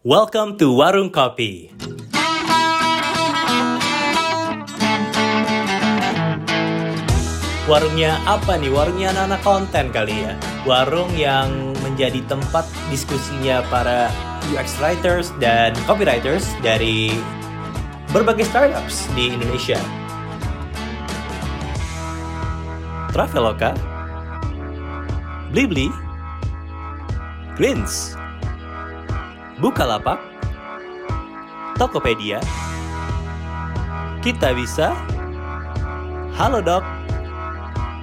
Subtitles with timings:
[0.00, 1.68] Welcome to Warung Kopi.
[7.68, 8.72] Warungnya apa nih?
[8.72, 10.32] Warungnya anak-anak konten kali ya.
[10.64, 14.08] Warung yang menjadi tempat diskusinya para
[14.48, 17.12] UX writers dan copywriters dari
[18.08, 19.76] berbagai startups di Indonesia.
[23.12, 23.76] Traveloka,
[25.52, 25.92] Blibli,
[27.60, 28.16] Greens,
[29.60, 30.16] Bukalapak,
[31.76, 32.40] Tokopedia,
[34.24, 34.96] Kita Bisa,
[36.32, 36.80] Halodoc,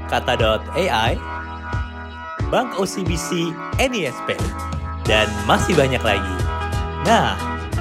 [0.06, 1.18] Kata.ai,
[2.54, 3.50] Bank OCBC
[3.82, 4.38] NISP,
[5.10, 6.36] dan masih banyak lagi.
[7.10, 7.34] Nah,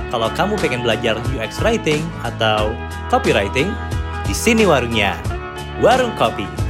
[0.09, 2.73] kalau kamu pengen belajar UX Writing atau
[3.13, 3.69] Copywriting,
[4.25, 5.21] di sini warungnya.
[5.85, 6.66] Warung Kopi.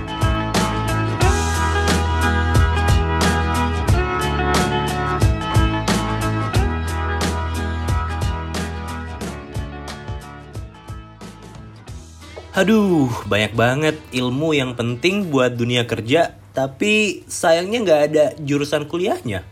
[12.56, 19.44] Aduh, banyak banget ilmu yang penting buat dunia kerja, tapi sayangnya nggak ada jurusan kuliahnya.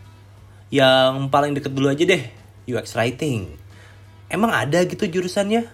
[0.73, 2.25] Yang paling deket dulu aja deh,
[2.65, 3.61] UX Writing.
[4.25, 5.69] Emang ada gitu jurusannya?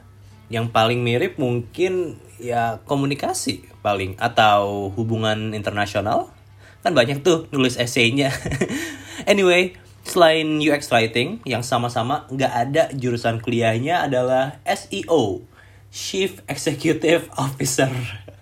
[0.51, 6.35] Yang paling mirip mungkin ya komunikasi paling atau hubungan internasional.
[6.83, 8.35] Kan banyak tuh nulis esainya.
[9.31, 9.71] anyway,
[10.03, 15.47] selain UX Writing yang sama-sama nggak ada jurusan kuliahnya adalah SEO
[15.91, 17.91] Chief Executive Officer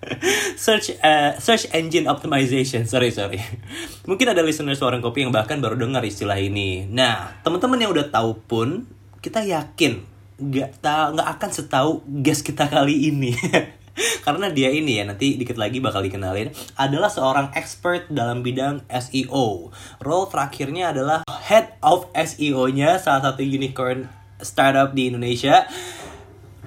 [0.64, 2.88] Search uh, Search Engine Optimization.
[2.88, 3.40] Sorry sorry.
[4.08, 6.88] Mungkin ada listener suara kopi yang bahkan baru dengar istilah ini.
[6.88, 8.88] Nah, teman-teman yang udah tahu pun
[9.20, 10.00] kita yakin
[10.40, 13.36] nggak nggak akan setahu guest kita kali ini.
[14.24, 16.48] Karena dia ini ya nanti dikit lagi bakal dikenalin
[16.80, 19.68] adalah seorang expert dalam bidang SEO.
[20.00, 24.08] Role terakhirnya adalah Head of SEO-nya salah satu unicorn
[24.40, 25.68] startup di Indonesia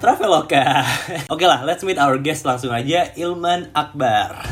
[0.03, 0.83] Traveloka.
[1.31, 4.35] Oke lah, let's meet our guest langsung aja, Ilman Akbar.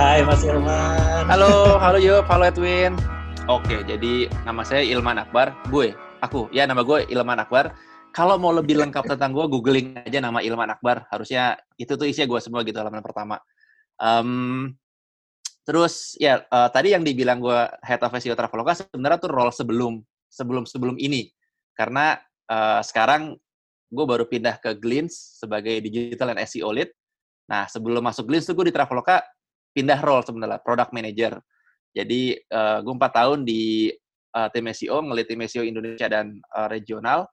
[0.00, 1.28] Hai Mas Ilman.
[1.28, 2.96] Halo, halo Yop, halo Edwin.
[3.52, 5.52] Oke, jadi nama saya Ilman Akbar.
[5.68, 5.92] Gue,
[6.24, 7.76] aku, ya nama gue Ilman Akbar
[8.16, 11.04] kalau mau lebih lengkap tentang gue, googling aja nama Ilman Akbar.
[11.12, 13.36] Harusnya itu tuh isinya gue semua gitu halaman pertama.
[14.00, 14.72] Um,
[15.68, 20.00] terus ya uh, tadi yang dibilang gue head of SEO Traveloka sebenarnya tuh role sebelum
[20.32, 21.28] sebelum sebelum ini.
[21.76, 22.16] Karena
[22.48, 23.36] uh, sekarang
[23.92, 26.88] gue baru pindah ke Glints sebagai digital and SEO lead.
[27.52, 29.20] Nah sebelum masuk Glints tuh gue di Traveloka
[29.76, 31.36] pindah role sebenarnya product manager.
[31.92, 33.92] Jadi uh, gue empat tahun di
[34.32, 37.28] uh, tim SEO, ngelit tim SEO Indonesia dan uh, regional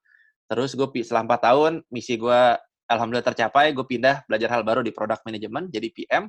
[0.47, 2.41] Terus gue selama 4 tahun misi gue
[2.91, 6.23] alhamdulillah tercapai, gue pindah belajar hal baru di product management jadi PM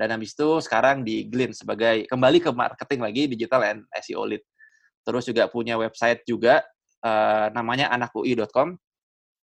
[0.00, 4.40] dan habis itu sekarang di Glint sebagai kembali ke marketing lagi digital and SEO lead.
[5.04, 6.64] Terus juga punya website juga
[7.04, 8.80] uh, namanya anakui.com.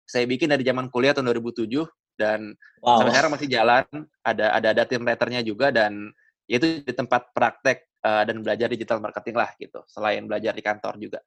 [0.04, 1.72] Saya bikin dari zaman kuliah tahun 2007
[2.20, 2.52] dan
[2.84, 3.00] wow.
[3.00, 3.84] sampai sekarang masih jalan.
[4.20, 6.12] Ada ada ada tim writernya juga dan
[6.44, 9.80] itu di tempat praktek uh, dan belajar digital marketing lah gitu.
[9.88, 11.24] Selain belajar di kantor juga.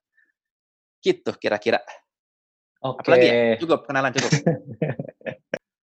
[1.02, 1.82] Gitu kira-kira.
[2.94, 3.02] Oke.
[3.02, 3.10] Okay.
[3.10, 3.56] Apalagi ya?
[3.58, 4.32] Cukup, kenalan cukup.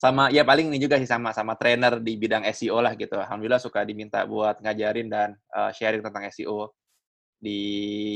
[0.02, 3.22] sama ya paling ini juga sih sama sama trainer di bidang SEO lah gitu.
[3.22, 6.74] Alhamdulillah suka diminta buat ngajarin dan uh, sharing tentang SEO
[7.38, 7.62] di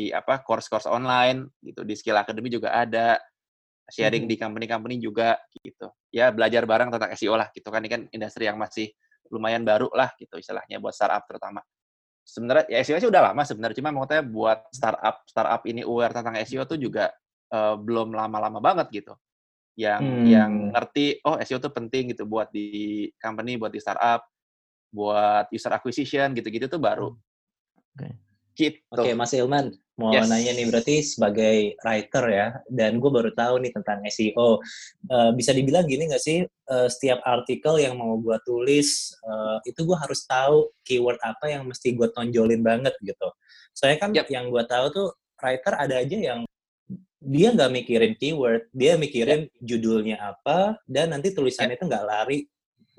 [0.10, 1.86] apa course-course online gitu.
[1.86, 3.22] Di Skill Academy juga ada
[3.86, 4.32] sharing hmm.
[4.34, 5.94] di company-company juga gitu.
[6.10, 8.90] Ya belajar bareng tentang SEO lah gitu kan ini kan industri yang masih
[9.30, 11.62] lumayan baru lah gitu istilahnya buat startup terutama.
[12.26, 16.34] Sebenarnya ya SEO sih udah lama sebenarnya cuma maksudnya buat startup startup ini aware tentang
[16.42, 17.14] SEO tuh juga
[17.56, 19.16] uh, belum lama-lama banget gitu
[19.76, 20.26] yang hmm.
[20.28, 24.24] yang ngerti oh SEO tuh penting gitu buat di company buat di startup
[24.92, 28.12] buat user acquisition gitu-gitu tuh baru oke okay.
[28.56, 28.80] gitu.
[28.96, 30.28] okay, Mas Ilman mau yes.
[30.28, 34.52] nanya nih berarti sebagai writer ya dan gue baru tahu nih tentang SEO uh,
[35.08, 39.88] eh, bisa dibilang gini nggak sih uh, setiap artikel yang mau gue tulis uh, itu
[39.88, 43.28] gue harus tahu keyword apa yang mesti gue tonjolin banget gitu
[43.72, 44.28] saya kan yep.
[44.28, 45.08] yang gue tahu tuh
[45.40, 46.45] writer ada aja yang
[47.26, 49.66] dia nggak mikirin keyword, dia mikirin yeah.
[49.66, 51.80] judulnya apa, dan nanti tulisannya yeah.
[51.82, 52.40] itu nggak lari,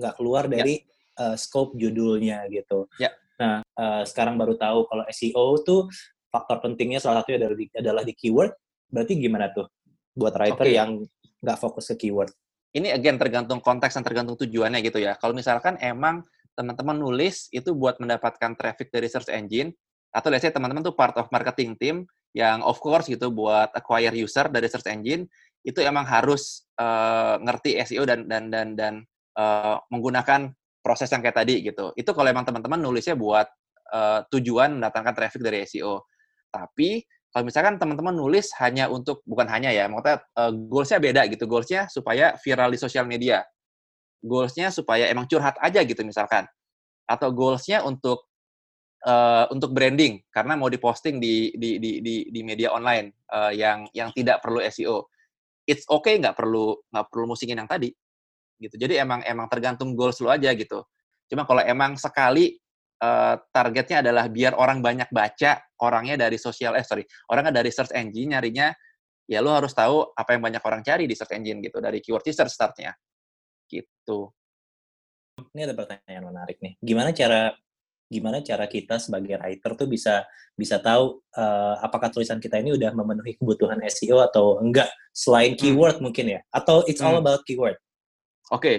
[0.02, 0.58] nggak keluar ya.
[0.58, 1.22] dari yeah.
[1.30, 2.90] uh, scope judulnya gitu.
[2.98, 3.14] Yeah.
[3.38, 5.86] Nah, uh, sekarang baru tahu kalau SEO tuh
[6.26, 8.52] faktor pentingnya salah satunya adalah di, adalah di keyword.
[8.90, 9.70] Berarti gimana tuh
[10.16, 10.74] buat writer okay.
[10.74, 11.06] yang
[11.40, 12.34] nggak fokus ke keyword?
[12.74, 15.14] Ini again tergantung konteks dan tergantung tujuannya gitu ya.
[15.16, 16.26] Kalau misalkan emang
[16.56, 19.70] teman-teman nulis itu buat mendapatkan traffic dari search engine,
[20.12, 24.12] atau let's say teman-teman tuh part of marketing team yang of course gitu buat acquire
[24.12, 25.24] user dari search engine
[25.64, 28.94] itu emang harus uh, ngerti SEO dan dan dan dan
[29.40, 30.52] uh, menggunakan
[30.84, 31.90] proses yang kayak tadi gitu.
[31.96, 33.48] Itu kalau emang teman-teman nulisnya buat
[33.90, 36.06] uh, tujuan mendatangkan traffic dari SEO.
[36.52, 37.02] Tapi
[37.32, 41.48] kalau misalkan teman-teman nulis hanya untuk bukan hanya ya, maksudnya uh, goalsnya beda gitu.
[41.50, 43.42] Goalsnya supaya viral di sosial media.
[44.22, 46.46] Goalsnya supaya emang curhat aja gitu misalkan.
[47.08, 48.28] Atau goalsnya untuk
[49.06, 53.86] uh, untuk branding karena mau diposting di di di di, di media online uh, yang
[53.94, 55.06] yang tidak perlu SEO.
[55.66, 57.90] It's okay nggak perlu nggak perlu musingin yang tadi
[58.58, 58.74] gitu.
[58.76, 60.82] Jadi emang emang tergantung goals lo aja gitu.
[61.26, 62.54] Cuma kalau emang sekali
[63.02, 67.94] uh, targetnya adalah biar orang banyak baca, orangnya dari sosial eh sorry, orangnya dari search
[67.94, 68.70] engine nyarinya
[69.26, 72.22] ya lo harus tahu apa yang banyak orang cari di search engine gitu dari keyword
[72.22, 72.94] research startnya
[73.66, 74.30] gitu.
[75.52, 76.78] Ini ada pertanyaan menarik nih.
[76.80, 77.52] Gimana cara
[78.06, 80.22] gimana cara kita sebagai writer tuh bisa
[80.54, 85.60] bisa tahu uh, apakah tulisan kita ini udah memenuhi kebutuhan SEO atau enggak selain hmm.
[85.60, 86.04] keyword hmm.
[86.06, 87.22] mungkin ya atau it's all hmm.
[87.26, 87.76] about keyword.
[88.50, 88.62] Oke.
[88.62, 88.78] Okay.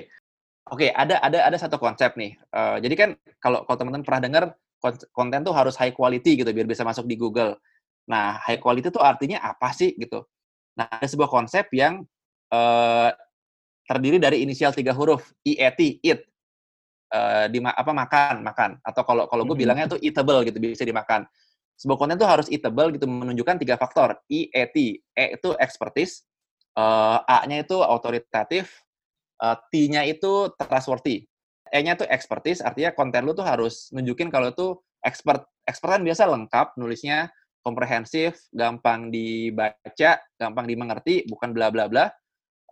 [0.67, 2.35] Oke, okay, ada ada ada satu konsep nih.
[2.51, 3.09] Uh, jadi kan
[3.39, 4.43] kalau kalau teman-teman pernah dengar
[5.15, 7.55] konten tuh harus high quality gitu biar bisa masuk di Google.
[8.11, 10.27] Nah, high quality itu artinya apa sih gitu?
[10.75, 12.03] Nah, ada sebuah konsep yang
[12.51, 13.09] uh,
[13.87, 16.27] terdiri dari inisial tiga huruf IET, it
[17.13, 18.69] uh, di apa makan makan.
[18.83, 21.23] Atau kalau kalau gue bilangnya tuh eatable gitu bisa dimakan.
[21.77, 24.17] Sebuah konten tuh harus eatable gitu menunjukkan tiga faktor.
[24.33, 24.77] I E T.
[24.97, 26.25] E itu expertise
[26.73, 28.81] uh, A-nya itu autoritatif
[29.45, 31.21] uh, T-nya itu trustworthy.
[31.69, 36.25] E-nya tuh expertise artinya konten lu tuh harus nunjukin kalau tuh expert expert kan biasa
[36.25, 37.29] lengkap nulisnya
[37.61, 42.09] komprehensif gampang dibaca gampang dimengerti bukan bla bla bla.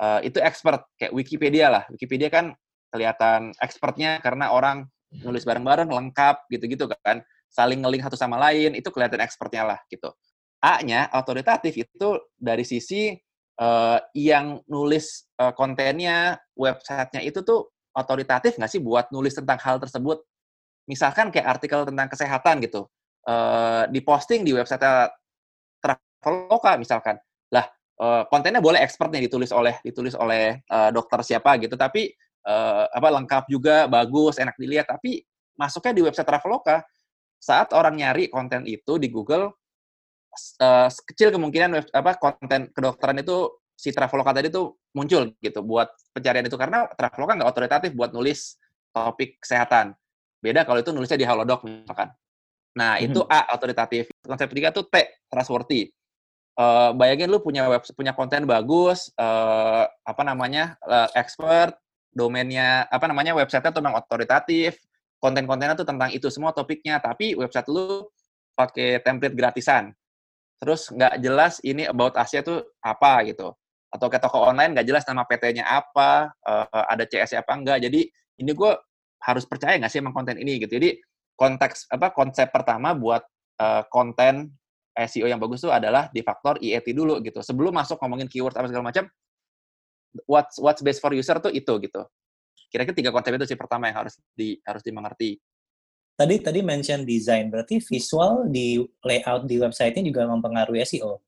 [0.01, 1.83] Uh, itu expert kayak Wikipedia lah.
[1.93, 2.57] Wikipedia kan
[2.89, 4.85] kelihatan expertnya karena orang
[5.23, 7.23] nulis bareng-bareng lengkap gitu-gitu kan.
[7.47, 10.11] Saling ngeling satu sama lain itu kelihatan expertnya lah gitu.
[10.59, 13.15] A-nya autoritatif itu dari sisi
[13.61, 19.79] uh, yang nulis uh, kontennya websitenya itu tuh otoritatif nggak sih buat nulis tentang hal
[19.79, 20.25] tersebut?
[20.89, 22.89] Misalkan kayak artikel tentang kesehatan gitu
[23.29, 24.83] uh, diposting di website
[25.79, 27.17] Traveloka misalkan.
[27.53, 27.65] Lah
[28.01, 32.11] uh, kontennya boleh expertnya ditulis oleh ditulis oleh uh, dokter siapa gitu tapi
[32.45, 34.87] uh, apa lengkap juga, bagus, enak dilihat.
[34.87, 35.25] Tapi
[35.57, 36.85] masuknya di website Traveloka,
[37.41, 39.51] saat orang nyari konten itu di Google,
[40.61, 45.91] uh, kecil kemungkinan web, apa konten kedokteran itu si Traveloka tadi tuh muncul gitu buat
[46.15, 48.55] pencarian itu karena Traveloka nggak otoritatif buat nulis
[48.95, 49.91] topik kesehatan.
[50.39, 52.15] Beda kalau itu nulisnya di Halodoc misalkan.
[52.75, 53.31] Nah, itu hmm.
[53.31, 54.11] A otoritatif.
[54.19, 54.99] Konsep ketiga tuh T
[55.31, 55.91] trustworthy.
[56.55, 61.75] Uh, bayangin lu punya web punya konten bagus, uh, apa namanya, uh, expert,
[62.15, 64.79] domainnya apa namanya websitenya tuh memang otoritatif,
[65.19, 68.07] konten-kontennya tuh tentang itu semua topiknya, tapi website lu
[68.55, 69.91] pakai template gratisan.
[70.55, 73.51] Terus nggak jelas ini about Asia tuh apa gitu.
[73.91, 77.83] Atau ke toko online nggak jelas nama PT-nya apa, uh, ada CS apa enggak.
[77.83, 78.07] Jadi
[78.39, 78.71] ini gue
[79.27, 80.79] harus percaya nggak sih emang konten ini gitu.
[80.79, 80.95] Jadi
[81.35, 83.21] konteks apa konsep pertama buat
[83.59, 84.55] uh, konten
[84.95, 87.43] SEO yang bagus tuh adalah di faktor IET dulu gitu.
[87.43, 89.03] Sebelum masuk ngomongin keyword apa segala macam,
[90.23, 92.01] what's what's best for user tuh itu gitu.
[92.71, 95.39] Kira-kira tiga konsep itu sih pertama yang harus di harus dimengerti.
[96.15, 101.19] Tadi tadi mention design berarti visual di layout di website-nya juga mempengaruhi SEO.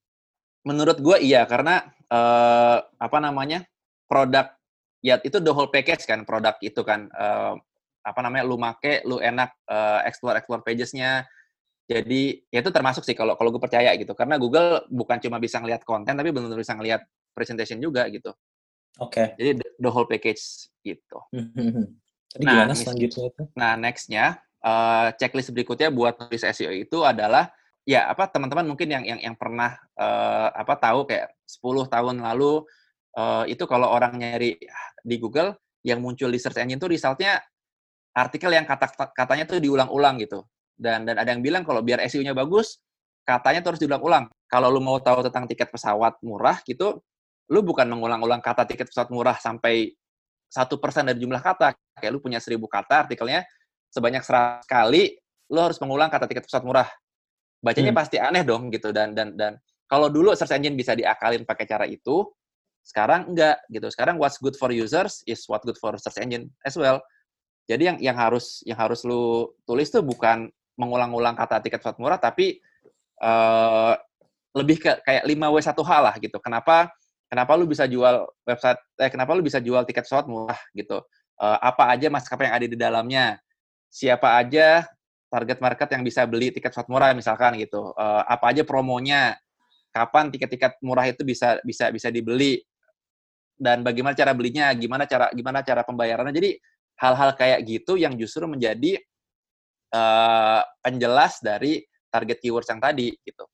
[0.64, 3.68] Menurut gue iya karena uh, apa namanya
[4.08, 4.48] produk
[5.04, 7.56] ya itu the whole package kan produk itu kan uh,
[8.08, 11.28] apa namanya lu make lu enak uh, explore explore pagesnya
[11.88, 15.60] jadi ya itu termasuk sih kalau kalau gue percaya gitu karena Google bukan cuma bisa
[15.60, 17.02] ngelihat konten tapi benar-benar bisa ngelihat
[17.36, 18.32] presentation juga gitu
[18.98, 19.36] Oke.
[19.36, 19.56] Okay.
[19.56, 21.20] Jadi the whole package gitu.
[22.34, 23.44] Tadi nah, gimana selanjutnya itu?
[23.56, 24.26] Nah, nextnya
[24.62, 27.50] uh, checklist berikutnya buat nulis SEO itu adalah
[27.88, 32.68] ya apa teman-teman mungkin yang yang yang pernah uh, apa tahu kayak 10 tahun lalu
[33.16, 34.60] uh, itu kalau orang nyari
[35.02, 35.56] di Google
[35.88, 37.40] yang muncul di search engine tuh resultnya
[38.12, 40.44] artikel yang kata katanya tuh diulang-ulang gitu.
[40.78, 42.82] Dan dan ada yang bilang kalau biar SEO-nya bagus,
[43.26, 44.30] katanya tuh harus diulang-ulang.
[44.50, 47.02] Kalau lu mau tahu tentang tiket pesawat murah gitu,
[47.48, 49.92] lu bukan mengulang-ulang kata tiket pesawat murah sampai
[50.48, 51.76] satu persen dari jumlah kata.
[52.00, 53.44] Kayak lu punya seribu kata artikelnya
[53.92, 55.16] sebanyak seratus kali,
[55.52, 56.90] lu harus mengulang kata tiket pesawat murah.
[57.64, 58.00] Bacanya hmm.
[58.00, 61.88] pasti aneh dong gitu dan dan dan kalau dulu search engine bisa diakalin pakai cara
[61.88, 62.28] itu,
[62.84, 63.88] sekarang enggak gitu.
[63.88, 67.00] Sekarang what's good for users is what good for search engine as well.
[67.68, 72.20] Jadi yang yang harus yang harus lu tulis tuh bukan mengulang-ulang kata tiket pesawat murah
[72.20, 72.60] tapi
[73.24, 73.96] uh,
[74.56, 76.38] lebih ke kayak 5W1H lah gitu.
[76.40, 76.92] Kenapa
[77.28, 81.04] kenapa lu bisa jual website eh kenapa lu bisa jual tiket pesawat murah gitu
[81.40, 83.26] uh, apa aja maskapai yang ada di dalamnya
[83.88, 84.88] siapa aja
[85.28, 89.36] target market yang bisa beli tiket pesawat murah misalkan gitu uh, apa aja promonya
[89.92, 92.64] kapan tiket-tiket murah itu bisa bisa bisa dibeli
[93.58, 96.30] dan bagaimana cara belinya, gimana cara gimana cara pembayarannya.
[96.30, 96.52] Jadi
[97.02, 99.02] hal-hal kayak gitu yang justru menjadi
[99.98, 101.82] uh, penjelas dari
[102.14, 103.46] target keywords yang tadi gitu.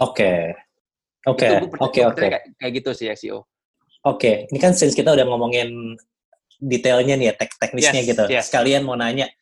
[0.00, 0.56] Oke.
[1.24, 1.48] Oke.
[1.80, 2.26] Oke, oke.
[2.60, 3.48] Kayak gitu sih SEO.
[4.04, 4.36] Oke, okay.
[4.52, 5.96] ini kan since kita udah ngomongin
[6.60, 8.24] detailnya nih ya, tek teknisnya yes, gitu.
[8.28, 8.44] Yes.
[8.52, 9.32] Sekalian mau nanya,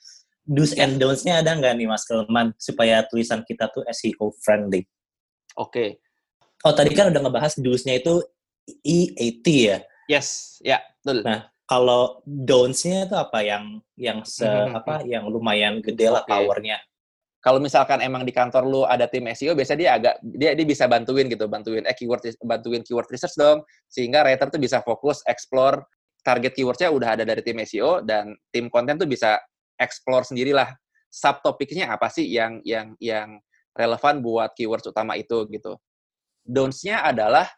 [0.47, 4.87] do's and don'ts-nya ada nggak nih Mas Kelman supaya tulisan kita tuh SEO friendly?
[5.59, 5.67] Oke.
[5.67, 5.89] Okay.
[6.63, 8.23] Oh, tadi kan udah ngebahas do's-nya itu
[8.87, 9.79] EAT ya?
[10.07, 11.27] Yes, ya, betul.
[11.27, 14.79] Nah, kalau don'ts-nya itu apa yang yang se mm -hmm.
[14.79, 16.39] apa yang lumayan gede lah okay.
[16.39, 16.79] powernya?
[17.43, 20.87] Kalau misalkan emang di kantor lu ada tim SEO, biasa dia agak dia dia bisa
[20.87, 25.83] bantuin gitu, bantuin eh keyword bantuin keyword research dong, sehingga writer tuh bisa fokus explore
[26.23, 29.43] target keywordnya udah ada dari tim SEO dan tim konten tuh bisa
[29.75, 30.71] explore sendirilah
[31.11, 33.43] subtopiknya apa sih yang yang yang
[33.75, 35.75] relevan buat keywords utama itu gitu.
[36.47, 37.51] Don'ts-nya adalah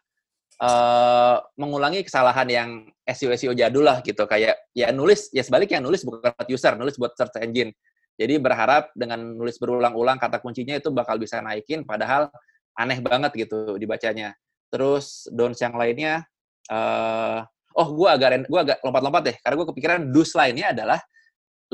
[0.65, 2.69] uh, mengulangi kesalahan yang
[3.05, 4.25] SEO SEO jadul lah gitu.
[4.25, 7.69] Kayak ya nulis ya sebaliknya nulis bukan buat user, nulis buat search engine
[8.15, 12.31] jadi berharap dengan nulis berulang-ulang kata kuncinya itu bakal bisa naikin, padahal
[12.79, 14.31] aneh banget gitu dibacanya.
[14.71, 16.23] Terus dons yang lainnya,
[16.71, 17.43] uh,
[17.75, 20.99] oh gue agak gua agak lompat-lompat deh, karena gue kepikiran dus lainnya adalah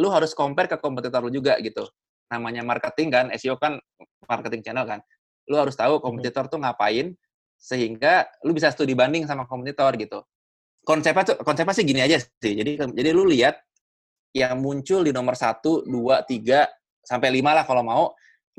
[0.02, 1.86] lu harus compare ke kompetitor lu juga gitu.
[2.34, 3.78] Namanya marketing kan, SEO kan
[4.26, 5.00] marketing channel kan.
[5.46, 7.14] Lu harus tahu kompetitor tuh ngapain
[7.62, 10.26] sehingga lu bisa studi banding sama kompetitor gitu.
[10.82, 12.54] Konsepnya tuh konsepnya sih gini aja sih.
[12.58, 13.62] Jadi jadi lu lihat
[14.32, 16.68] yang muncul di nomor 1, 2, 3,
[17.04, 18.04] sampai 5 lah kalau mau.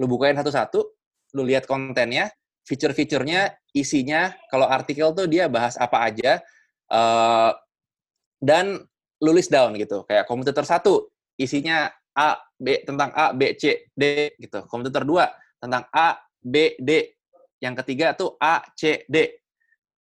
[0.00, 0.80] Lu bukain satu-satu,
[1.36, 2.28] lu lihat kontennya,
[2.64, 6.40] fitur-fiturnya, isinya, kalau artikel tuh dia bahas apa aja,
[6.92, 7.52] uh,
[8.40, 8.80] dan
[9.22, 10.04] lu list down gitu.
[10.04, 10.94] Kayak kompetitor satu,
[11.40, 14.64] isinya A, B, tentang A, B, C, D, gitu.
[14.68, 17.16] Kompetitor 2, tentang A, B, D.
[17.62, 19.40] Yang ketiga tuh A, C, D.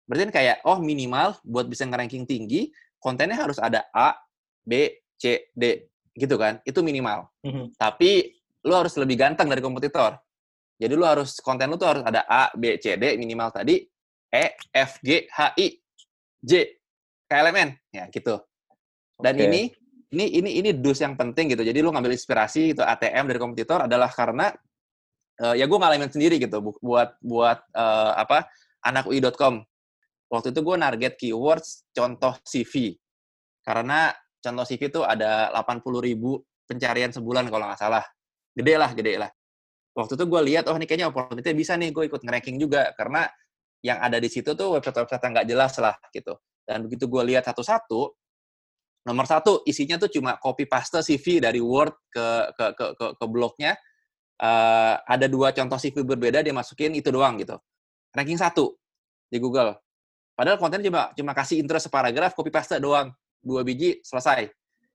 [0.10, 4.18] Berarti kayak, oh minimal buat bisa nge-ranking tinggi, kontennya harus ada A,
[4.66, 6.64] B, C, D, gitu kan?
[6.64, 7.28] Itu minimal.
[7.44, 7.76] Mm-hmm.
[7.76, 8.32] Tapi
[8.64, 10.16] lu harus lebih ganteng dari kompetitor.
[10.80, 13.84] Jadi lu harus konten lu tuh harus ada A, B, C, D minimal tadi,
[14.32, 15.76] E, F, G, H, I,
[16.40, 16.52] J,
[17.28, 18.40] KLMN, ya gitu.
[19.20, 19.46] Dan okay.
[19.52, 19.62] ini
[20.10, 21.62] ini ini ini dus yang penting gitu.
[21.62, 24.50] Jadi lu ngambil inspirasi itu ATM dari kompetitor adalah karena
[25.44, 28.50] uh, ya gue ngalamin sendiri gitu buat buat uh, apa
[28.82, 29.62] anakui.com.
[30.30, 32.98] Waktu itu gue target keywords contoh CV.
[33.66, 38.05] Karena contoh CV itu ada 80 ribu pencarian sebulan kalau nggak salah.
[38.53, 39.31] Gede lah, gede lah.
[39.98, 42.93] Waktu itu gue lihat, oh ini kayaknya opportunity bisa nih, gue ikut nge-ranking juga.
[42.93, 43.25] Karena
[43.81, 46.38] yang ada di situ tuh website-website yang nggak jelas lah gitu.
[46.63, 48.13] Dan begitu gue lihat satu-satu,
[49.10, 53.25] nomor satu isinya tuh cuma copy paste CV dari Word ke ke ke ke, ke
[53.25, 53.74] blognya.
[54.39, 57.60] Uh, ada dua contoh CV berbeda dia masukin itu doang gitu.
[58.15, 58.77] Ranking satu
[59.27, 59.75] di Google.
[60.31, 64.48] Padahal konten cuma cuma kasih intro separagraf, copy paste doang dua biji selesai.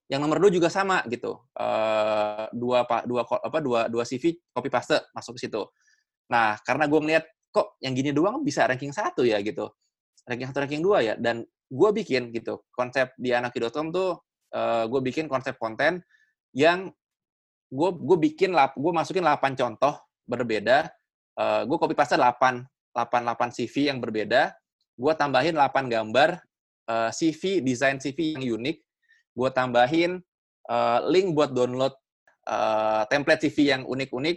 [0.08, 5.00] Yang nomor dua juga sama gitu, uh, dua dua apa dua dua CV copy paste
[5.16, 5.64] masuk ke situ.
[6.28, 9.72] Nah karena gue ngeliat kok yang gini doang bisa ranking satu ya gitu,
[10.28, 11.40] ranking satu ranking dua ya, dan
[11.72, 14.20] gue bikin gitu konsep di anaki.com tuh
[14.52, 16.04] uh, gue bikin konsep konten
[16.54, 16.92] yang
[17.74, 19.98] gue gue bikin lap gue masukin 8 contoh
[20.28, 20.86] berbeda
[21.34, 22.62] uh, gue copy paste 8
[22.94, 24.54] 8 8 CV yang berbeda
[24.94, 26.38] gue tambahin 8 gambar
[26.88, 28.76] uh, eh, CV, desain CV yang unik.
[29.34, 30.22] Gue tambahin
[30.70, 31.94] uh, link buat download
[32.46, 34.36] uh, template CV yang unik-unik.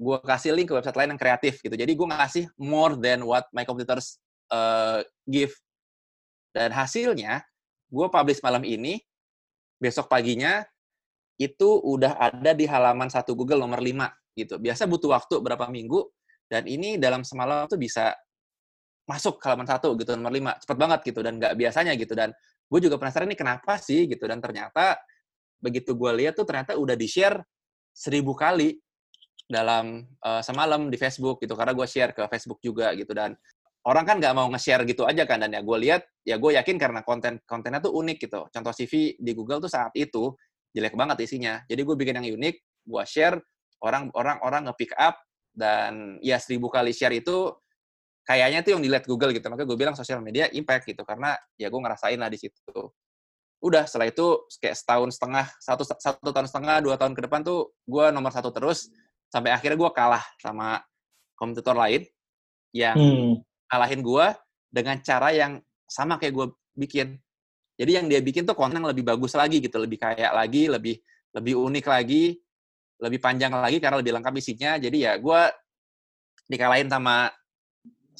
[0.00, 1.76] Gue kasih link ke website lain yang kreatif gitu.
[1.76, 4.16] Jadi gue ngasih more than what my competitors
[4.48, 5.52] uh, give.
[6.50, 7.44] Dan hasilnya,
[7.92, 8.98] gue publish malam ini,
[9.78, 10.66] besok paginya
[11.40, 14.60] itu udah ada di halaman satu Google nomor 5 gitu.
[14.60, 16.04] Biasa butuh waktu berapa minggu,
[16.50, 18.12] dan ini dalam semalam tuh bisa
[19.10, 22.14] masuk halaman satu gitu nomor lima cepet banget gitu dan nggak biasanya gitu.
[22.14, 22.30] Dan
[22.70, 24.22] gue juga penasaran ini kenapa sih gitu?
[24.30, 25.02] Dan ternyata
[25.58, 27.42] begitu gue lihat tuh ternyata udah di share
[27.90, 28.78] seribu kali
[29.50, 33.10] dalam uh, semalam di Facebook gitu karena gue share ke Facebook juga gitu.
[33.10, 33.34] Dan
[33.90, 36.76] orang kan nggak mau nge-share gitu aja kan dan ya gue lihat ya gue yakin
[36.78, 38.46] karena konten kontennya tuh unik gitu.
[38.46, 40.30] Contoh CV di Google tuh saat itu
[40.70, 41.58] jelek banget isinya.
[41.66, 43.42] Jadi gue bikin yang unik gue share
[43.82, 45.18] orang orang orang nge-pick up
[45.50, 47.50] dan ya seribu kali share itu
[48.24, 49.46] kayaknya tuh yang dilihat Google gitu.
[49.48, 52.80] Makanya gue bilang sosial media impact gitu karena ya gue ngerasain lah di situ.
[53.60, 57.76] Udah setelah itu kayak setahun setengah, satu satu tahun setengah, dua tahun ke depan tuh
[57.84, 58.88] gue nomor satu terus
[59.28, 60.80] sampai akhirnya gue kalah sama
[61.36, 62.04] kompetitor lain
[62.72, 63.34] yang hmm.
[63.68, 64.26] kalahin gue
[64.70, 66.46] dengan cara yang sama kayak gue
[66.78, 67.18] bikin.
[67.80, 71.00] Jadi yang dia bikin tuh konten lebih bagus lagi gitu, lebih kayak lagi, lebih
[71.32, 72.36] lebih unik lagi,
[73.00, 74.76] lebih panjang lagi karena lebih lengkap isinya.
[74.76, 75.42] Jadi ya gue
[76.50, 77.30] dikalahin sama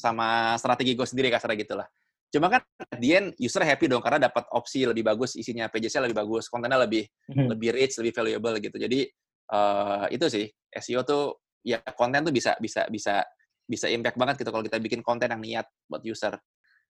[0.01, 1.85] sama strategi gue sendiri kasarnya gitu lah.
[2.31, 6.09] Cuma kan at the end user happy dong karena dapat opsi lebih bagus, isinya pages-nya
[6.09, 7.47] lebih bagus, kontennya lebih hmm.
[7.53, 8.77] lebih rich, lebih valuable gitu.
[8.81, 9.05] Jadi
[9.53, 13.21] uh, itu sih SEO tuh ya konten tuh bisa bisa bisa
[13.67, 16.39] bisa impact banget gitu kalau kita bikin konten yang niat buat user.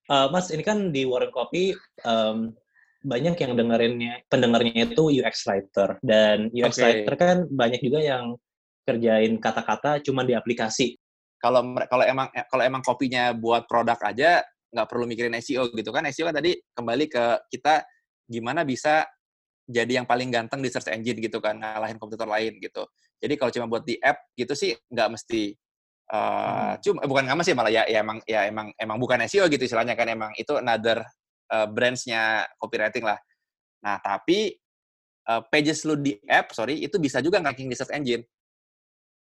[0.09, 1.73] Uh, Mas, ini kan di Warren Copy
[2.05, 2.53] um,
[3.01, 7.01] banyak yang dengerinnya pendengarnya itu UX writer dan UX okay.
[7.01, 8.37] writer kan banyak juga yang
[8.85, 11.00] kerjain kata-kata cuma di aplikasi.
[11.41, 16.05] Kalau kalau emang kalau emang kopinya buat produk aja nggak perlu mikirin SEO gitu kan.
[16.13, 17.83] SEO kan tadi kembali ke kita
[18.29, 19.03] gimana bisa
[19.65, 22.85] jadi yang paling ganteng di search engine gitu kan ngalahin komputer lain gitu.
[23.17, 25.57] Jadi kalau cuma buat di app gitu sih nggak mesti
[26.11, 26.83] Uh, hmm.
[26.83, 29.95] cuma bukan nggak sih malah ya, ya emang ya emang emang bukan SEO gitu istilahnya
[29.95, 31.07] kan emang itu another
[31.51, 33.15] uh, brands-nya copywriting lah.
[33.83, 34.55] Nah, tapi
[35.27, 38.23] uh, pages lu di app, sorry, itu bisa juga ranking di search engine.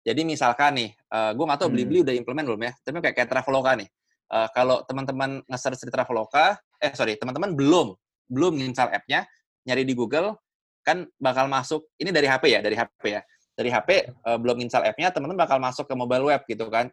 [0.04, 1.76] Jadi misalkan nih, uh, gue nggak tahu hmm.
[1.80, 3.88] Blibli udah implement belum ya, tapi kayak, kayak Traveloka nih.
[4.28, 7.96] Uh, kalau teman-teman nge-search di Traveloka, eh sorry, teman-teman belum,
[8.28, 9.24] belum install app-nya,
[9.64, 10.36] nyari di Google,
[10.84, 13.22] kan bakal masuk, ini dari HP ya, dari HP ya.
[13.54, 13.90] Dari HP,
[14.28, 16.92] uh, belum install app-nya, teman-teman bakal masuk ke mobile web gitu kan,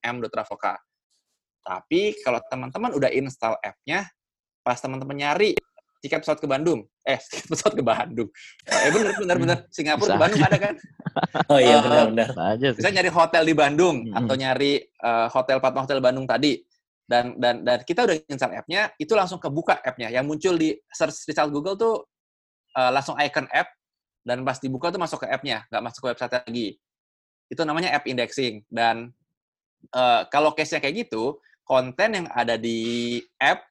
[0.00, 0.80] m.traveloka.
[1.60, 4.08] Tapi kalau teman-teman udah install app-nya,
[4.64, 5.52] pas teman-teman nyari
[5.98, 8.28] tiket pesawat ke Bandung, eh tiket pesawat ke Bandung,
[8.66, 9.58] eh bener bener bener.
[9.70, 10.74] Singapura ke Bandung ada kan?
[11.50, 12.28] Oh iya benar benar.
[12.54, 14.14] Aja bisa nyari hotel di Bandung hmm.
[14.14, 16.62] atau nyari uh, hotel Patma Hotel Bandung tadi.
[17.08, 20.12] Dan dan dan kita udah install app-nya itu langsung kebuka app-nya.
[20.12, 21.94] Yang muncul di search result Google tuh
[22.76, 23.72] uh, langsung icon app.
[24.22, 26.68] Dan pas dibuka tuh masuk ke app-nya nggak masuk ke website lagi.
[27.48, 28.62] Itu namanya app indexing.
[28.68, 29.10] Dan
[29.96, 33.67] uh, kalau case-nya kayak gitu konten yang ada di app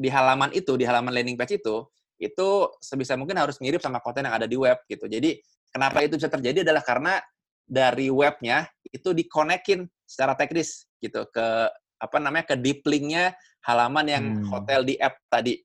[0.00, 1.84] di halaman itu, di halaman landing page itu,
[2.16, 2.48] itu
[2.80, 5.04] sebisa mungkin harus mirip sama konten yang ada di web gitu.
[5.04, 5.36] Jadi
[5.68, 7.20] kenapa itu bisa terjadi adalah karena
[7.64, 14.24] dari webnya itu dikonekin secara teknis gitu ke apa namanya ke deep linknya halaman yang
[14.40, 14.48] hmm.
[14.48, 15.60] hotel di app tadi.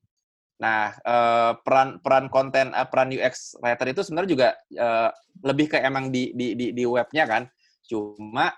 [0.62, 5.10] Nah eh, peran peran konten eh, peran UX writer itu sebenarnya juga eh,
[5.44, 7.42] lebih ke emang di di di, di webnya kan.
[7.84, 8.52] Cuma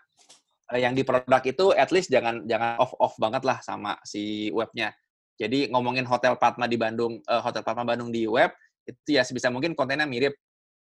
[0.77, 4.93] yang di produk itu at least jangan jangan off off banget lah sama si webnya.
[5.39, 8.51] Jadi ngomongin Hotel Padma di Bandung, uh, Hotel Padma Bandung di web,
[8.83, 10.35] itu ya sebisa mungkin kontennya mirip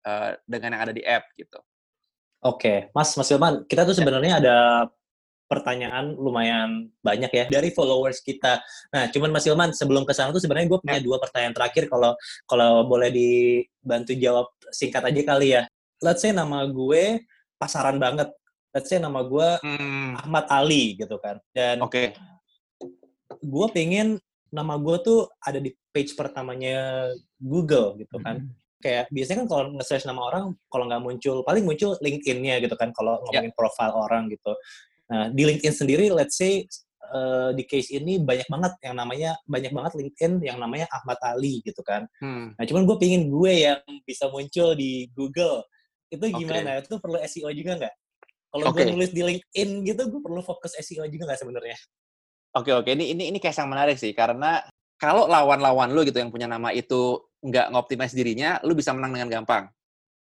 [0.08, 1.60] uh, dengan yang ada di app gitu.
[2.46, 4.00] Oke, Mas Mas Ilman, kita tuh ya.
[4.00, 4.58] sebenarnya ada
[5.48, 8.60] pertanyaan lumayan banyak ya dari followers kita.
[8.92, 11.04] Nah, cuman Mas Ilman sebelum ke sana tuh sebenarnya gue punya ya.
[11.04, 12.14] dua pertanyaan terakhir kalau
[12.46, 15.64] kalau boleh dibantu jawab singkat aja kali ya.
[16.04, 17.26] Let's say nama gue
[17.58, 18.30] pasaran banget.
[18.76, 20.22] Let's say nama gue hmm.
[20.22, 21.40] Ahmad Ali gitu kan.
[21.56, 22.14] Dan Oke.
[22.14, 23.40] Okay.
[23.42, 24.20] Gue pengen
[24.52, 28.46] nama gue tuh ada di page pertamanya Google gitu kan.
[28.46, 28.54] Hmm.
[28.78, 32.94] Kayak biasanya kan kalau nge-search nama orang, kalau nggak muncul, paling muncul LinkedIn-nya gitu kan,
[32.94, 33.22] kalau ya.
[33.26, 33.58] ngomongin yeah.
[33.58, 34.54] profile orang gitu.
[35.10, 36.68] Nah, di LinkedIn sendiri, let's say,
[37.10, 41.64] uh, di case ini banyak banget yang namanya, banyak banget LinkedIn yang namanya Ahmad Ali
[41.66, 42.06] gitu kan.
[42.22, 42.54] Hmm.
[42.54, 45.66] Nah, cuman gue pingin gue yang bisa muncul di Google.
[46.14, 46.80] Itu gimana?
[46.80, 46.88] Okay.
[46.88, 47.96] Itu perlu SEO juga nggak?
[48.48, 48.88] Kalau okay.
[48.88, 51.78] gue nulis di LinkedIn gitu, gue perlu fokus SEO juga nggak sebenarnya?
[52.56, 54.64] Oke oke ini ini ini case yang menarik sih karena
[54.98, 59.30] kalau lawan-lawan lu gitu yang punya nama itu nggak ngoptimize dirinya, lu bisa menang dengan
[59.42, 59.70] gampang.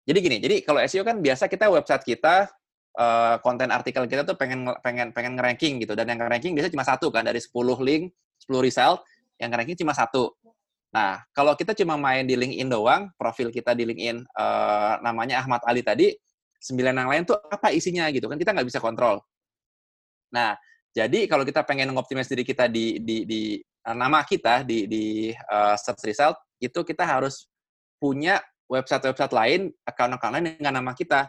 [0.07, 2.51] Jadi gini, jadi kalau SEO kan biasa kita website kita
[2.99, 6.87] uh, konten artikel kita tuh pengen pengen pengen nge-ranking gitu dan yang nge-ranking biasanya cuma
[6.87, 7.51] satu kan dari 10
[7.83, 8.11] link,
[8.47, 9.03] 10 result,
[9.39, 10.35] yang nge-ranking cuma satu.
[10.95, 15.63] Nah, kalau kita cuma main di LinkedIn doang, profil kita di LinkedIn uh, namanya Ahmad
[15.67, 16.15] Ali tadi,
[16.59, 19.23] sembilan yang lain tuh apa isinya gitu kan kita nggak bisa kontrol.
[20.35, 20.59] Nah,
[20.97, 25.05] jadi kalau kita pengen mengoptimis diri kita di di, di uh, nama kita di di
[25.29, 27.53] uh, search result itu kita harus
[28.01, 28.41] punya
[28.73, 31.29] website-website lain, account-account lain dengan nama kita.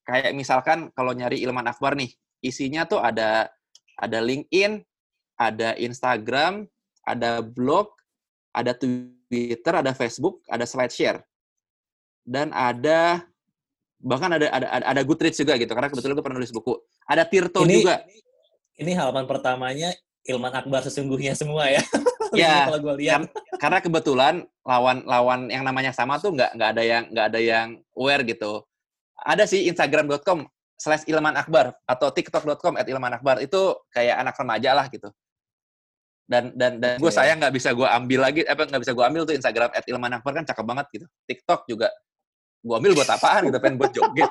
[0.00, 2.08] Kayak misalkan kalau nyari Ilman Akbar nih,
[2.40, 3.52] isinya tuh ada
[4.00, 4.80] ada LinkedIn,
[5.36, 6.64] ada Instagram,
[7.04, 7.92] ada blog,
[8.56, 11.20] ada Twitter, ada Facebook, ada SlideShare.
[12.24, 13.28] Dan ada
[14.00, 16.80] bahkan ada ada ada Goodreads juga gitu karena kebetulan gue pernah nulis buku.
[17.04, 18.00] Ada Tirto ini, juga
[18.78, 19.90] ini halaman pertamanya
[20.28, 21.82] Ilman Akbar sesungguhnya semua ya.
[22.36, 23.24] Ya, kalau gue lihat.
[23.56, 28.20] Karena kebetulan lawan-lawan yang namanya sama tuh nggak nggak ada yang nggak ada yang aware
[28.20, 28.68] gitu.
[29.24, 30.44] Ada sih Instagram.com
[30.76, 35.08] slash Ilman Akbar atau TikTok.com at Ilman Akbar itu kayak anak remaja lah gitu.
[36.28, 39.22] Dan dan dan gue sayang nggak bisa gue ambil lagi apa nggak bisa gue ambil
[39.24, 41.06] tuh Instagram at Ilman Akbar kan cakep banget gitu.
[41.24, 41.88] TikTok juga
[42.60, 44.28] gue ambil buat apaan gitu pengen buat joget.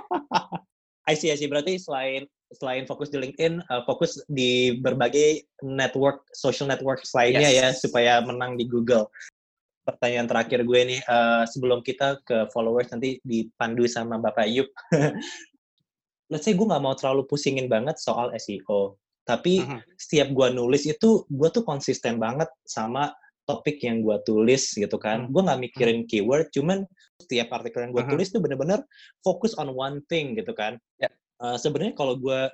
[1.10, 1.50] I see, I see.
[1.50, 7.72] Berarti selain selain fokus di LinkedIn, uh, fokus di berbagai network, social network lainnya ya,
[7.72, 7.84] yes.
[7.84, 9.12] ya, supaya menang di Google.
[9.84, 14.68] Pertanyaan terakhir gue nih, uh, sebelum kita ke followers nanti dipandu sama Bapak Yuk.
[16.32, 19.00] let's say gue nggak mau terlalu pusingin banget soal SEO.
[19.28, 19.80] Tapi Mhm.
[20.00, 23.12] setiap gue nulis itu, gue tuh konsisten banget sama
[23.48, 25.28] topik yang gue tulis gitu kan.
[25.28, 25.32] Hmm.
[25.32, 26.84] Gue nggak mikirin keyword, cuman
[27.16, 28.12] setiap artikel yang gue Mhm.
[28.12, 28.84] tulis tuh bener-bener
[29.24, 30.76] fokus on one thing gitu kan.
[31.00, 31.08] Ya.
[31.38, 32.50] Eh, Sebenarnya kalau gue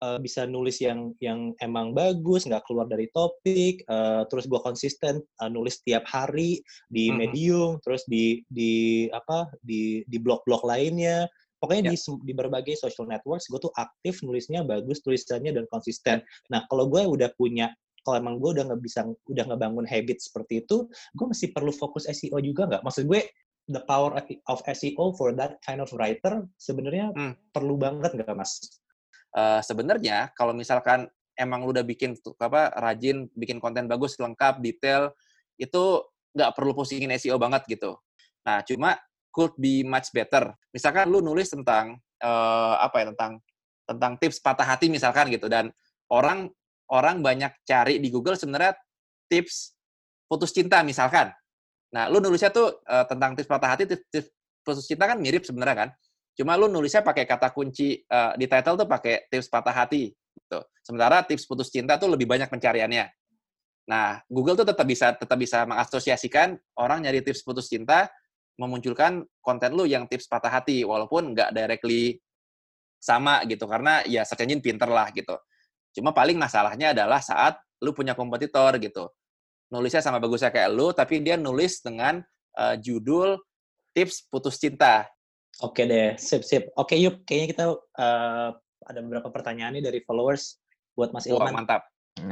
[0.00, 5.20] eh, bisa nulis yang yang emang bagus, nggak keluar dari topik, eh, terus gue konsisten
[5.20, 7.12] eh, nulis tiap hari di.
[7.12, 11.28] Medium, terus di di apa di di blog-blog lainnya.
[11.60, 11.92] Pokoknya Ya.
[11.92, 16.24] di di berbagai social networks gue tuh aktif nulisnya bagus tulisannya dan konsisten.
[16.48, 17.68] Nah kalau gue udah punya
[18.00, 22.08] kalau emang gue udah nggak bisa udah ngebangun habit seperti itu, gue masih perlu fokus
[22.08, 22.80] SEO juga nggak?
[22.80, 23.20] Maksud gue
[23.70, 24.10] the power
[24.50, 27.34] of SEO for that kind of writer sebenarnya Hmm.
[27.54, 28.58] perlu banget nggak mas?
[29.30, 31.06] Eh, sebenarnya kalau misalkan
[31.38, 35.14] emang lu udah bikin apa rajin bikin konten bagus lengkap detail
[35.56, 36.04] itu
[36.36, 37.96] nggak perlu pusingin SEO banget gitu
[38.44, 39.00] nah cuma
[39.32, 43.32] could be much better misalkan lu nulis tentang eh, apa ya tentang
[43.88, 45.72] tentang tips patah hati misalkan gitu dan
[46.12, 46.50] orang
[46.90, 48.74] orang banyak cari di Google sebenarnya
[49.30, 49.78] tips
[50.26, 51.30] putus cinta misalkan
[51.90, 54.28] nah lu nulisnya tuh eh, tentang tips patah hati tips, tips
[54.62, 55.90] putus cinta kan mirip sebenarnya kan
[56.40, 60.60] Cuma lu nulisnya pakai kata kunci eh, di title tuh pakai tips patah hati gitu.
[60.80, 63.12] Sementara tips putus cinta tuh lebih banyak pencariannya.
[63.84, 68.08] Nah, Google tuh tetap bisa tetap bisa mengasosiasikan orang nyari tips putus cinta
[68.56, 72.16] memunculkan konten lu yang tips patah hati walaupun nggak directly
[73.00, 75.36] sama gitu karena ya search engine pinter lah gitu.
[75.92, 79.12] Cuma paling masalahnya adalah saat lu punya kompetitor gitu.
[79.70, 82.20] Nulisnya sama bagusnya kayak lu tapi dia nulis dengan
[82.58, 83.38] eh, judul
[83.94, 85.06] tips putus cinta
[85.60, 86.72] Oke deh, sip sip.
[86.78, 87.64] Oke yuk, kayaknya kita
[88.00, 88.48] eh,
[88.88, 90.56] ada beberapa pertanyaan nih dari followers
[90.96, 91.66] buat Mas Wah, Ilman.
[91.66, 91.84] mantap.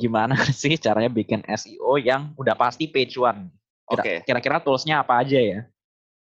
[0.00, 3.48] Gimana sih caranya bikin SEO yang udah pasti page one?
[3.88, 4.24] Oke.
[4.28, 5.60] Kira-kira toolsnya apa aja ya?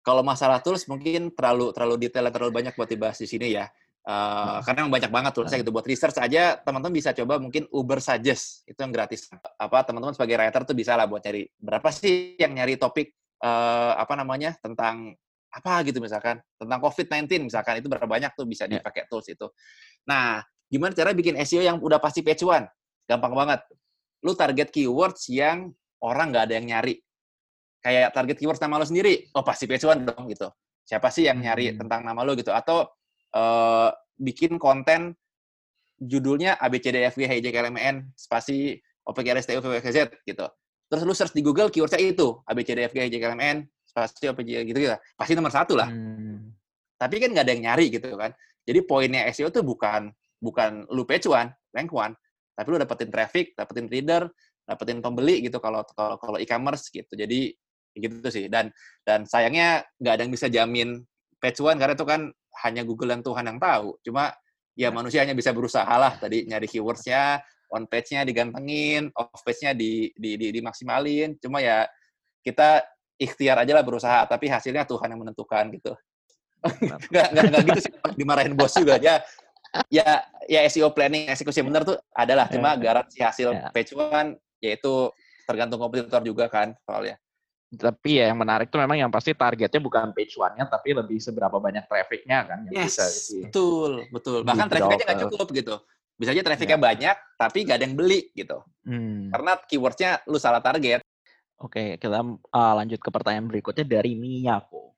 [0.05, 3.67] Kalau masalah tools mungkin terlalu terlalu detail terlalu banyak buat dibahas di sini ya.
[4.05, 5.73] Eh, karena memang banyak banget toolsnya gitu.
[5.73, 8.61] Buat research aja, teman-teman bisa coba mungkin Uber Suggest.
[8.69, 9.33] Itu yang gratis.
[9.57, 11.49] Apa teman-teman sebagai writer tuh bisa lah buat nyari.
[11.57, 15.17] Berapa sih yang nyari topik eh, apa namanya tentang
[15.55, 18.77] apa gitu misalkan tentang COVID-19 misalkan itu berapa banyak tuh bisa Ya.
[18.83, 19.49] dipakai tools itu.
[20.05, 22.69] Nah, gimana cara bikin SEO yang udah pasti page one?
[23.09, 23.65] Gampang banget.
[24.21, 25.73] Lu target keywords yang
[26.05, 27.01] orang nggak ada yang nyari.
[27.81, 30.49] Kayak target keywords nama lu sendiri, oh pasti page one dong gitu.
[30.85, 31.85] Siapa sih yang nyari Hmm.
[31.85, 32.53] tentang nama lu gitu?
[32.53, 32.89] Atau
[33.35, 35.19] eh, bikin konten
[35.99, 40.47] judulnya ABCDFG HJKLMN spasi OPKRSTU VWKZ gitu.
[40.91, 44.97] Terus lu search di Google keywordnya itu ABCDFG HJKLMN spasi OPJ gitu gitu.
[45.15, 46.51] Pasti nomor satu lah Hmm.
[46.95, 48.33] tapi kan nggak ada yang nyari gitu kan.
[48.65, 50.09] Jadi poinnya SEO tuh bukan
[50.41, 52.15] bukan lu page one, rank one,
[52.57, 54.31] tapi lu dapetin traffic, dapetin reader,
[54.65, 57.13] dapetin pembeli gitu kalau kalau kalau e-commerce gitu.
[57.13, 57.53] Jadi
[57.99, 58.49] gitu sih.
[58.49, 58.73] Dan
[59.05, 61.03] dan sayangnya nggak ada yang bisa jamin
[61.43, 63.99] page one karena itu kan hanya Google dan Tuhan yang tahu.
[64.05, 64.31] Cuma
[64.79, 67.43] ya manusia hanya bisa berusaha lah tadi nyari keywordsnya,
[67.75, 71.35] on page-nya digantengin, off page-nya di, di, di, dimaksimalin.
[71.43, 71.89] Cuma ya
[72.45, 72.85] kita
[73.19, 75.93] ikhtiar aja lah berusaha, tapi hasilnya Tuhan yang menentukan gitu.
[77.13, 79.21] Nggak nggak nggak gitu sih dimarahin bos juga ya
[79.93, 83.69] ya ya SEO planning eksekusi yang benar tuh adalah cuma garansi hasil Ya.
[83.69, 85.13] page one yaitu
[85.45, 87.21] tergantung kompetitor juga kan soalnya
[87.75, 91.59] Tapi ya yang menarik tuh memang yang pasti targetnya bukan page one-nya, tapi lebih seberapa
[91.59, 95.75] banyak traffic-nya kan yang yes bisa di- betul betul bahkan traffic aja nggak cukup gitu
[96.15, 99.33] bisa aja trafficnya banyak tapi nggak ada yang beli gitu Hmm.
[99.33, 101.01] karena keywordsnya lu salah target
[101.57, 104.93] Oke, kita uh, lanjut ke pertanyaan berikutnya dari Miyako.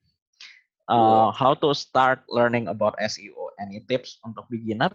[0.89, 3.55] Uh, how to start learning about SEO?
[3.61, 4.91] Any tips untuk beginner?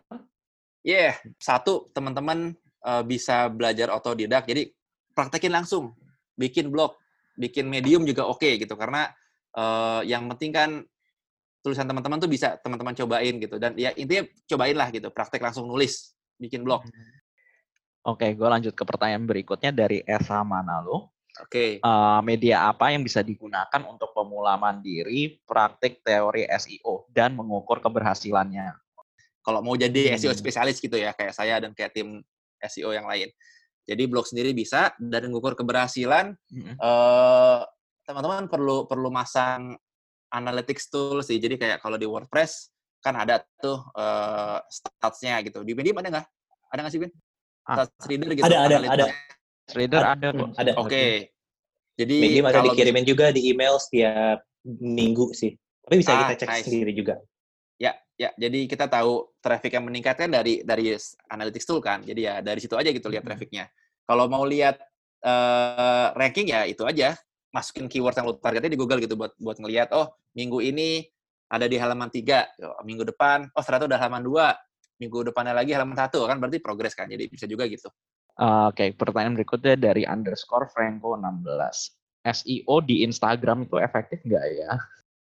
[0.81, 4.49] Yeah, satu teman-teman eh, bisa belajar otodidak.
[4.49, 4.73] Jadi
[5.13, 5.93] praktekin langsung,
[6.33, 6.97] bikin blog,
[7.37, 8.73] bikin medium juga oke gitu.
[8.75, 9.09] Karena
[9.55, 10.69] eh, yang penting kan
[11.61, 13.55] tulisan teman-teman tuh bisa teman-teman cobain gitu.
[13.61, 16.83] Dan ya intinya cobain lah gitu, praktek langsung nulis, bikin blog.
[18.01, 21.13] Oke, gue lanjut ke pertanyaan berikutnya dari Esa Manalo.
[21.39, 27.79] Oke, Uh, media apa yang bisa digunakan untuk pemula mandiri, praktik teori SEO, dan mengukur
[27.79, 28.75] keberhasilannya?
[29.41, 30.37] kalau mau jadi SEO Hmm.
[30.37, 32.21] spesialis gitu ya, kayak saya dan kayak tim
[32.61, 33.25] SEO yang lain.
[33.85, 36.37] Jadi blog sendiri bisa dan mengukur keberhasilan
[36.77, 37.59] eh
[38.05, 39.75] teman-teman perlu perlu masang
[40.31, 41.37] analytics tool sih.
[41.41, 45.65] Jadi kayak kalau di WordPress kan ada tuh eh stats-nya gitu.
[45.65, 46.27] Di Medium ada nggak?
[46.71, 47.11] Ada nggak sih, Ben?
[47.67, 48.45] Ah, Stats reader gitu.
[48.47, 49.15] Ada, ada, analytics-nya.
[49.71, 50.11] Reader Ada.
[50.13, 50.47] ada kok.
[50.47, 50.71] Hmm, ada.
[50.81, 51.05] Oke.
[51.99, 55.53] Jadi Medium ada kalau dikirimin juga di email setiap minggu sih.
[55.85, 56.65] Tapi bisa Ah, kita cek nice.
[56.69, 57.15] sendiri juga.
[58.21, 58.29] Ya.
[58.37, 60.93] Jadi kita tahu traffic yang meningkat kan dari dari
[61.25, 62.05] analytics tool kan.
[62.05, 63.65] Jadi ya dari situ aja gitu lihat trafficnya.
[64.05, 64.77] Kalau mau lihat
[65.25, 67.17] eh, ranking ya itu aja.
[67.49, 71.03] Masukin keyword yang lo targetnya di Google gitu buat buat ngelihat oh minggu ini
[71.51, 75.99] ada di halaman 3 minggu depan oh ternyata udah halaman 2 minggu depannya lagi halaman
[75.99, 77.91] 1 kan berarti progres kan jadi bisa juga gitu
[78.39, 81.45] Uh, Oke, pertanyaan berikutnya dari underscore Franco 16.
[82.25, 84.71] SEO di Instagram itu efektif nggak ya?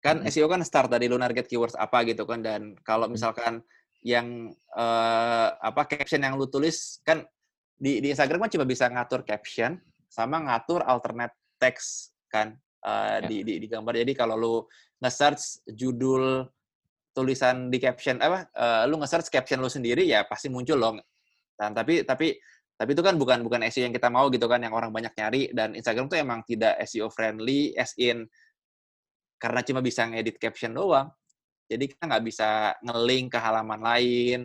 [0.03, 0.27] Kan Hmm.
[0.29, 3.63] SEO kan start dari lu target keywords apa gitu kan dan kalau misalkan
[4.03, 7.23] yang eh, apa caption yang lu tulis kan
[7.79, 9.79] di di Instagram kan cuma bisa ngatur caption
[10.11, 13.31] sama ngatur alternate text kan eh, Ya.
[13.31, 14.55] di, di di gambar jadi kalau lu
[14.99, 16.51] nge-search judul
[17.15, 20.99] tulisan di caption apa eh, lu nge-search caption lu sendiri ya pasti muncul loh
[21.55, 22.35] dan tapi tapi
[22.75, 25.55] tapi itu kan bukan bukan SEO yang kita mau gitu kan yang orang banyak nyari
[25.55, 28.27] dan Instagram tuh emang tidak SEO friendly as in
[29.43, 31.11] karena cuma bisa ngedit caption doang
[31.67, 34.41] jadi kita nggak bisa nge-link ke halaman lain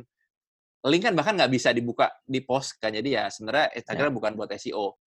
[0.81, 4.49] link kan bahkan nggak bisa dibuka di post kan jadi ya sebenarnya Instagram bukan buat
[4.51, 4.97] SEO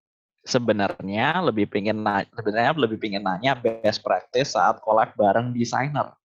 [0.41, 6.17] Sebenarnya lebih pengen na- sebenarnya lebih pengen nanya best practice saat collab bareng desainer.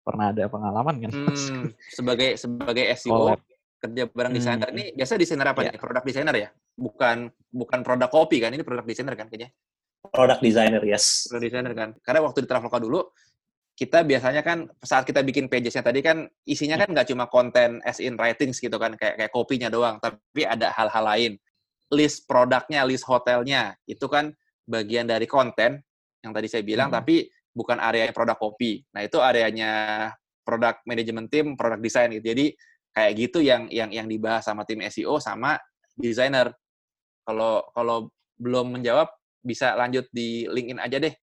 [0.00, 1.12] Pernah ada pengalaman kan?
[1.12, 3.40] Hmm, sebagai sebagai SEO Collab.
[3.78, 4.40] kerja bareng Hmm.
[4.40, 5.70] desainer ini biasa desainer apa Ya.
[5.70, 9.52] nih produk desainer ya bukan bukan produk kopi kan ini produk desainer kan kayaknya
[10.12, 11.28] Product designer, yes.
[11.28, 11.90] produk desainer kan.
[12.02, 13.00] Karena waktu di Traveloka dulu
[13.78, 18.02] kita biasanya kan saat kita bikin pagesnya tadi kan isinya kan nggak cuma konten as
[18.02, 21.32] in writings gitu kan kayak kayak kopinya doang tapi ada hal-hal lain.
[21.94, 24.34] List produknya list hotelnya itu kan
[24.66, 25.78] bagian dari konten
[26.20, 26.98] yang tadi saya bilang Hmm.
[27.00, 28.82] tapi bukan area produk kopi.
[28.92, 29.70] Nah itu areanya
[30.42, 32.34] produk manajemen tim produk desain gitu.
[32.34, 32.46] Jadi
[32.90, 35.54] kayak gitu yang yang yang dibahas sama tim SEO sama
[35.94, 36.50] desainer
[37.22, 39.10] kalau kalau belum menjawab
[39.48, 41.14] bisa lanjut di LinkedIn aja deh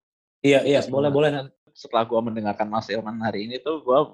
[0.45, 1.29] Iya, iya, boleh, boleh.
[1.73, 4.13] Setelah gua mendengarkan Mas Ilman hari ini tuh gua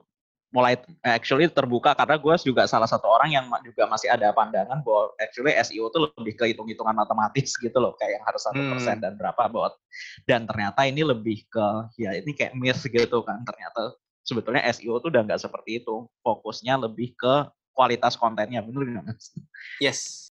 [0.52, 5.16] mulai actually terbuka karena gue juga salah satu orang yang juga masih ada pandangan bahwa
[5.16, 8.72] actually SEO tuh lebih ke hitung-hitungan matematis gitu loh kayak yang harus satu Hmm.
[8.76, 9.80] persen dan berapa buat
[10.28, 11.68] dan ternyata ini lebih ke
[12.04, 13.96] ya ini kayak myth gitu kan ternyata
[14.28, 19.32] sebetulnya SEO tuh udah nggak seperti itu fokusnya lebih ke kualitas kontennya bener nggak mas?
[19.80, 20.31] yes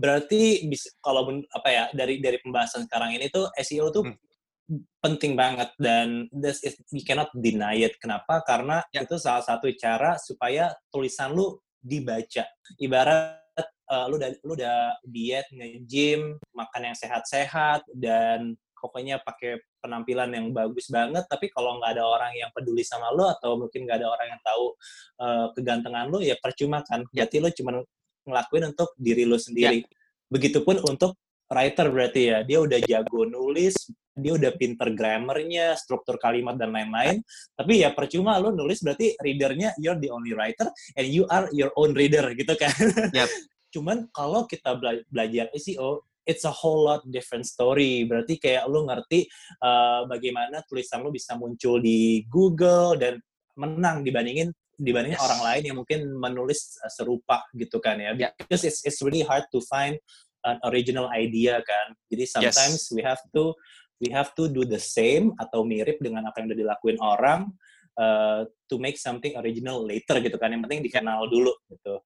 [0.00, 4.16] Berarti bisa kalau men- apa ya dari dari pembahasan sekarang ini tuh SEO tuh Hmm.
[5.02, 7.98] penting banget dan this is, you cannot deny it.
[7.98, 8.38] Kenapa?
[8.46, 9.02] Karena Ya.
[9.02, 12.46] itu salah satu cara supaya tulisan lu dibaca.
[12.78, 13.36] Ibarat
[13.90, 20.46] eh, lu udah lu udah diet, nge-gym, makan yang sehat-sehat dan pokoknya pakai penampilan yang
[20.56, 24.08] bagus banget tapi kalau nggak ada orang yang peduli sama lo atau mungkin nggak ada
[24.08, 24.64] orang yang tahu
[25.20, 27.24] eh, kegantengan lo ya percuma kan Ya.
[27.26, 27.70] berarti lo cuma
[28.26, 29.84] ngelakuin untuk diri lo sendiri.
[30.30, 31.18] Begitupun untuk
[31.50, 32.38] writer berarti ya.
[32.46, 33.74] Dia udah jago nulis
[34.20, 37.24] dia udah pinter grammarnya struktur kalimat dan lain-lain.
[37.56, 41.72] Tapi ya percuma lo nulis berarti readernya you're the only writer and you are your
[41.74, 42.72] own reader gitu kan.
[43.16, 43.26] Yap.
[43.74, 48.04] cuman kalau kita bela- belajar SEO it's a whole lot different story.
[48.06, 49.26] Berarti kayak lo ngerti
[49.62, 53.18] uh, bagaimana tulisan lo bisa muncul di Google dan
[53.58, 55.26] menang dibandingin dibandingin Yes.
[55.28, 58.16] orang lain yang mungkin menulis uh, serupa gitu kan ya.
[58.16, 58.32] Ya.
[58.40, 60.00] because it's it's really hard to find
[60.48, 61.92] an original idea kan.
[62.08, 63.52] Jadi sometimes we have to
[64.00, 67.52] we have to do the same atau mirip dengan apa yang udah dilakuin orang
[68.00, 70.48] uh, to make something original later gitu kan.
[70.48, 72.00] Yang penting dikenal dulu gitu.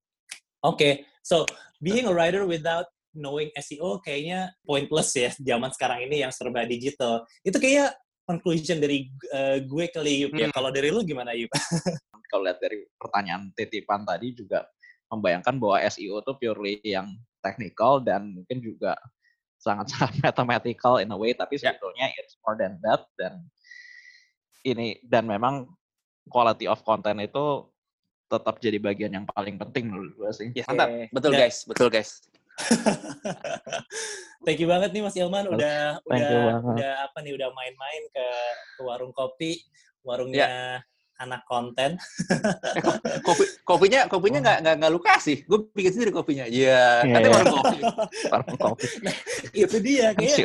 [0.67, 1.47] Oke so
[1.79, 7.23] being a writer without knowing SEO kayaknya pointless ya zaman sekarang ini yang serba digital.
[7.47, 10.55] Itu kayak conclusion dari uh, gue kali Yup ya Hmm.
[10.55, 11.53] kalau dari lu gimana Yup
[12.33, 14.67] Kalau lihat dari pertanyaan titipan tadi juga
[15.07, 17.07] membayangkan bahwa SEO itu purely yang
[17.39, 18.97] technical dan mungkin juga
[19.61, 21.71] sangat-sangat mathematical in a way tapi Ya.
[21.71, 23.39] sebetulnya it's more than that dan
[24.65, 25.69] ini dan memang
[26.27, 27.69] quality of content itu
[28.27, 30.49] tetap jadi bagian yang paling penting menurut gue sih.
[30.57, 32.11] yes mantap betul Dan- guys betul guys
[34.45, 35.49] Thank you banget nih Mas Ilman.
[35.51, 38.27] Udah Thank udah udah apa nih udah main-main ke,
[38.79, 39.65] ke warung kopi.
[40.05, 40.85] Warungnya
[41.17, 41.95] anak konten.
[41.95, 47.03] Eh, ko- kopi kopinya kopinya nggak nggak nggak lu kasih gue bikin sendiri kopinya Iya,
[47.03, 47.33] iya katanya iya.
[47.33, 47.79] warung kopi
[48.27, 48.87] Warung kopi.
[49.63, 50.37] Itu dia kayak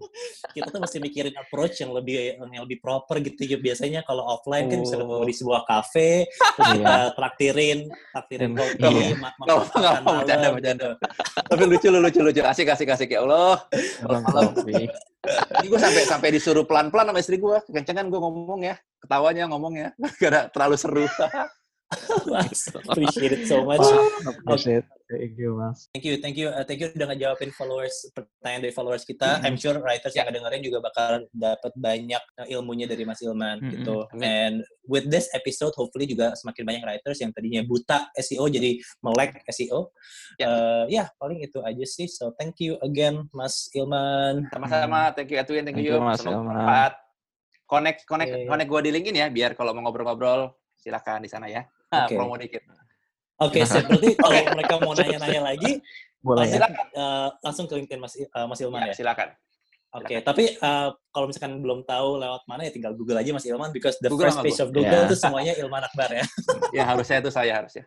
[0.54, 3.56] kita tuh mesti mikirin approach yang lebih yang lebih proper gitu ya.
[3.56, 5.04] Biasanya kalau offline kan bisa Oh.
[5.04, 7.12] ketemu di sebuah kafe, terus kita Iya.
[7.12, 7.78] traktirin,
[8.10, 8.58] traktirin Iya.
[8.58, 10.56] kopi, Nggak ma- nggak makan malam bercanda, gitu.
[10.56, 10.88] bercanda.
[11.46, 13.60] tapi lucu lu lucu lucu asik asik asik ya Allah
[14.02, 14.22] Malam.
[14.50, 14.88] kopi.
[15.58, 19.44] ini gue sampai sampai disuruh pelan pelan sama istri gue kencengan gue ngomong ya ketawanya
[19.46, 19.90] ngomong ya
[20.22, 21.04] karena terlalu seru
[22.26, 23.78] Mas, appreciate it so much.
[24.26, 24.82] Appreciate.
[25.06, 25.86] Thank you, Mas.
[25.94, 29.38] Thank you, thank you, uh, thank you udah ngejawabin followers pertanyaan dari followers kita.
[29.38, 29.46] Mhm.
[29.46, 30.26] I'm sure writers Ya.
[30.26, 33.70] yang ngedengerin juga bakal dapat banyak uh, ilmunya dari Mas Ilman Mhm.
[33.70, 34.02] gitu.
[34.10, 34.22] Amin.
[34.26, 34.54] And
[34.90, 39.94] with this episode, hopefully juga semakin banyak writers yang tadinya buta SEO jadi melek SEO.
[40.42, 40.46] Ya.
[40.50, 42.10] Uh, ya paling itu aja sih.
[42.10, 44.50] So thank you again Mas Ilman.
[44.50, 47.05] sama sama thank you Edwin thank Thank you you, Mas semoga
[47.66, 47.82] Elman.
[47.82, 48.46] bermanfaat connect connect Oke.
[48.46, 51.66] connect gue di LinkedIn ya, biar kalau mau ngobrol-ngobrol silakan di sana ya.
[52.06, 52.14] Oke.
[52.14, 52.62] promo dikit.
[53.36, 53.84] Oke, Seth.
[53.84, 55.76] Berarti kalau mereka mau nanya-nanya lagi,
[56.24, 56.56] Boleh ya.
[56.64, 58.94] langsung, eh, langsung ke LinkedIn Mas, eh, Mas Ilman Ya, ya?
[58.96, 59.28] silakan.
[59.92, 63.72] Oke, tapi eh, kalau misalkan belum tahu lewat mana ya tinggal Google aja Mas Ilman
[63.76, 65.08] because the Google first page of Google Ya.
[65.08, 66.24] itu semuanya Ilman Akbar ya.
[66.76, 67.84] Ya harusnya itu saya harusnya.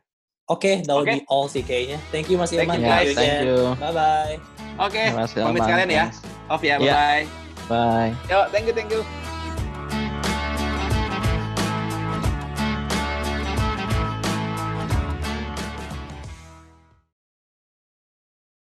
[0.49, 1.21] Oke, that would Oke.
[1.21, 2.01] be all sih kayaknya.
[2.09, 2.81] Thank you Mas Thank Ilman.
[2.81, 3.13] you, Ya, guys.
[3.13, 3.57] thank you.
[3.77, 4.35] Bye bye.
[4.81, 6.05] Oke, kasih, pamit sekalian ya.
[6.49, 6.93] Off ya, Ya.
[6.93, 7.23] bye.
[7.69, 8.11] Bye.
[8.25, 9.28] Yo, thank you, thank you.